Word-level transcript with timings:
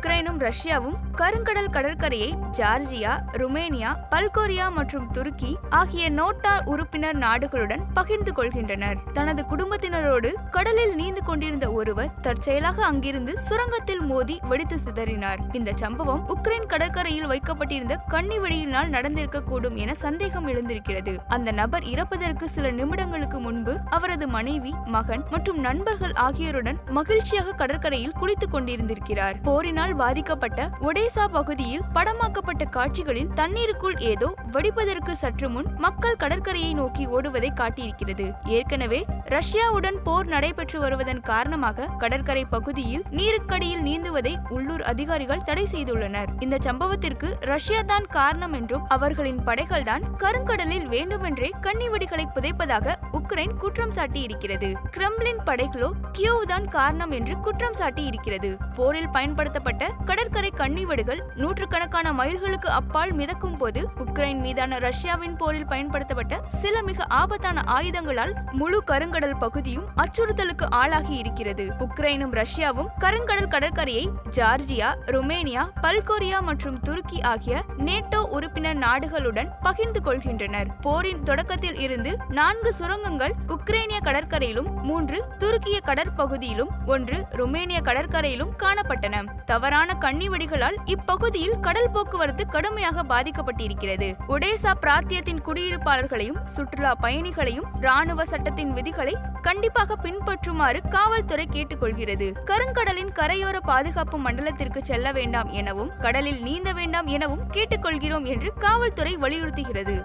உக்ரைனும் 0.00 0.38
ரஷ்யாவும் 0.38 0.94
கருங்கடல் 1.16 1.70
கடற்கரையை 1.70 2.34
ஜார்ஜியா 2.58 3.10
ருமேனியா 3.32 3.90
பல்கோரியா 4.10 4.70
மற்றும் 4.72 5.10
துருக்கி 5.10 5.56
ஆகிய 5.68 6.10
நோட்டா 6.10 6.64
உறுப்பினர் 6.64 7.18
நாடுகளுடன் 7.18 7.82
பகிர்ந்து 7.94 8.32
கொள்கின்றனர். 8.32 8.94
தனது 9.12 9.42
குடும்பத்தினரோடு 9.42 10.34
கடலில் 10.50 10.94
நீந்து 10.94 11.22
கொண்டிருந்த 11.24 11.72
ஒருவர் 11.72 12.20
தற்செயலாக 12.20 12.84
அங்கிருந்து 12.84 13.38
சுரங்கத்தில் 13.38 14.00
மோதி 14.00 14.40
வெடித்து 14.48 14.78
சிதறினார். 14.78 15.38
இந்த 15.52 15.72
சம்பவம் 15.74 16.24
உக்ரைன் 16.28 16.66
கடற்கரையில் 16.66 17.26
வைக்கப்பட்டிருந்த 17.26 17.96
கன்னி 17.96 18.38
வெடியினால் 18.38 18.90
நடந்திருக்கக்கூடும் 18.90 19.74
என 19.74 19.94
சந்தேகம் 19.94 20.48
எழுந்திருக்கிறது. 20.48 21.16
அந்த 21.28 21.50
நபர் 21.50 21.82
இறப்பதற்கு 21.84 22.48
சில 22.48 22.70
நிமிடங்களுக்கு 22.70 23.40
முன்பு 23.40 23.76
அவரது 23.90 24.28
மனைவி 24.28 24.74
மகன் 24.86 25.24
மற்றும் 25.30 25.58
நண்பர்கள் 25.58 26.12
ஆகியோருடன் 26.12 26.80
மகிழ்ச்சியாக 26.88 27.52
கடற்கரையில் 27.52 28.12
குளித்துக் 28.12 28.54
கொண்டிருந்திருக்கிறார். 28.54 29.34
போரினால் 29.42 29.88
பாதிக்கப்பட்ட 29.94 30.68
ஒடேசா 30.80 31.24
பகுதியில் 31.32 31.84
படமாக்கப்பட்ட 31.94 32.64
காட்சிகளில் 32.76 33.30
தண்ணீருக்குள் 33.34 33.96
ஏதோ 34.10 34.28
வெடிப்பதற்கு 34.50 35.12
சற்று 35.12 35.48
முன் 35.48 35.68
மக்கள் 35.78 36.18
கடற்கரையை 36.22 36.72
நோக்கி 36.74 37.04
ஓடுவதை 37.06 37.50
காட்டியிருக்கிறது. 37.60 38.26
ஏற்கனவே 38.56 39.00
ரஷ்யாவுடன் 39.36 39.98
போர் 40.06 40.26
நடைபெற்று 40.26 40.78
வருவதன் 40.80 41.22
காரணமாக 41.30 41.88
கடற்கரை 41.98 42.44
பகுதியில் 42.54 43.04
நீருக்கடியில் 43.10 43.84
நீந்துவதை 43.88 44.34
உள்ளூர் 44.50 44.84
அதிகாரிகள் 44.92 45.46
தடை 45.48 45.66
செய்துள்ளனர். 45.74 46.30
இந்த 46.40 46.58
சம்பவத்திற்கு 46.66 47.30
ரஷ்யா 47.52 47.82
தான் 47.82 48.08
காரணம் 48.18 48.52
என்றும் 48.52 48.86
அவர்களின் 48.88 49.42
படைகள் 49.44 49.86
தான் 49.90 50.06
கருங்கடலில் 50.24 50.86
வேண்டுமென்றே 50.86 51.50
கன்னிவெடிகளை 51.66 52.26
புதைப்பதாக 52.36 52.96
உக்ரைன் 53.20 53.56
குற்றம் 53.56 53.94
சாட்டி 53.96 54.20
இருக்கிறது 54.22 54.68
கிரெம்லின் 54.96 55.42
படைகளோ 55.48 55.90
கியோவ் 56.12 56.44
தான் 56.44 56.66
காரணம் 56.68 57.10
என்று 57.10 57.34
குற்றம் 57.40 57.76
சாட்டி 57.80 58.02
இருக்கிறது 58.10 58.50
போரில் 58.76 59.10
பயன்படுத்தப்பட்ட 59.12 59.79
கடற்கரை 60.04 60.52
கன்னிவெடிகள் 60.56 61.20
நூற்றுக்கணக்கான 61.34 62.12
மைல்களுக்கு 62.12 62.66
அப்பால் 62.66 63.12
மிதக்கும் 63.12 63.56
போது 63.56 63.88
உக்ரைன் 63.96 64.40
மீதான 64.40 64.78
ரஷ்யாவின் 64.78 65.36
போரில் 65.36 65.66
பயன்படுத்தப்பட்ட 65.66 66.40
சில 66.48 66.82
மிக 66.82 67.04
ஆபத்தான 67.04 67.62
ஆயுதங்களால் 67.66 68.34
முழு 68.52 68.82
கருங்கடல் 68.90 69.38
பகுதியும் 69.38 69.86
அச்சுறுத்தலுக்கு 69.96 70.66
ஆளாகி 70.70 71.16
இருக்கிறது. 71.16 71.66
உக்ரைனும் 71.78 72.34
ரஷ்யாவும் 72.40 72.88
கருங்கடல் 72.98 73.48
கடற்கரையை 73.48 74.10
ஜார்ஜியா 74.36 74.88
ருமேனியா 75.06 75.70
பல்கோரியா 75.82 76.40
மற்றும் 76.40 76.80
துருக்கி 76.80 77.22
ஆகிய 77.22 77.62
நேட்டோ 77.78 78.18
உறுப்பினர் 78.28 78.78
நாடுகளுடன் 78.78 79.48
பகிர்ந்து 79.62 80.00
கொள்கின்றனர். 80.00 80.68
போரின் 80.80 81.22
தொடக்கத்தில் 81.22 81.78
இருந்து 81.78 82.16
நான்கு 82.28 82.72
சுரங்கங்கள் 82.72 83.34
உக்ரைனிய 83.48 83.98
கடற்கரையிலும் 84.02 84.82
மூன்று 84.82 85.24
துருக்கிய 85.38 85.78
கடற்பகுதியிலும் 85.84 86.68
ஒன்று 86.86 87.24
ருமேனிய 87.30 87.80
கடற்கரையிலும் 87.82 88.52
காணப்பட்டன. 88.58 89.24
தவறான 89.70 89.96
கன்னிவெடிகளால் 90.00 90.76
இப்பகுதியில் 90.84 91.58
கடல் 91.60 91.90
போக்குவரத்து 91.90 92.46
கடுமையாக 92.46 93.02
பாதிக்கப்பட்டிருக்கிறது. 93.02 94.08
ஒடேசா 94.28 94.72
பிராந்தியத்தின் 94.80 95.42
குடியிருப்பாளர்களையும் 95.46 96.40
சுற்றுலா 96.44 96.94
பயணிகளையும் 96.94 97.68
ராணுவ 97.80 98.24
சட்டத்தின் 98.24 98.72
விதிகளை 98.72 99.14
கண்டிப்பாக 99.42 99.96
பின்பற்றுமாறு 99.96 100.80
காவல்துறை 100.88 101.48
கேட்டுக்கொள்கிறது. 101.52 102.32
கருங்கடலின் 102.44 103.12
கரையோர 103.14 103.58
பாதுகாப்பு 103.60 104.18
மண்டலத்திற்கு 104.18 104.82
செல்ல 104.82 105.12
வேண்டாம் 105.12 105.50
எனவும் 105.50 105.92
கடலில் 105.98 106.42
நீந்த 106.42 106.72
வேண்டாம் 106.72 107.06
எனவும் 107.06 107.46
கேட்டுக்கொள்கிறோம் 107.52 108.24
என்று 108.24 108.52
காவல்துறை 108.58 109.16
வலியுறுத்துகிறது. 109.16 109.96